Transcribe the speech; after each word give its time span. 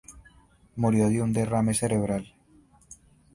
Murió 0.77 1.09
de 1.11 1.21
un 1.21 1.31
derrame 1.31 1.75
cerebral. 1.75 2.33